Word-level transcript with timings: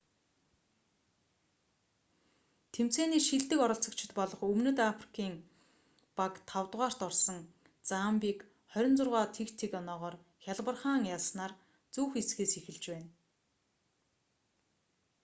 тэмцээний 2.73 3.23
шилдэг 3.27 3.59
оролцогчидб 3.65 4.17
олох 4.25 4.41
өмнөд 4.51 4.77
африкийн 4.91 5.35
баг 6.17 6.33
5-рт 6.51 6.99
орсон 7.07 7.39
замбийг 7.89 8.39
26- 8.73 9.51
00 9.59 9.79
оноогоор 9.81 10.15
хялбархан 10.43 11.01
ялсанаар 11.15 11.53
зөв 11.93 12.07
хэсгээс 12.13 12.53
эхэлж 12.59 12.83
байна 12.91 13.09